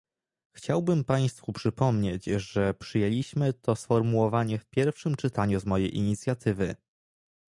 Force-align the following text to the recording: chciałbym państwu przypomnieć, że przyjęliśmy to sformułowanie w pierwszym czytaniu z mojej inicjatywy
chciałbym 0.55 1.03
państwu 1.03 1.53
przypomnieć, 1.53 2.25
że 2.25 2.73
przyjęliśmy 2.73 3.53
to 3.53 3.75
sformułowanie 3.75 4.59
w 4.59 4.65
pierwszym 4.65 5.15
czytaniu 5.15 5.59
z 5.59 5.65
mojej 5.65 5.95
inicjatywy 5.97 6.75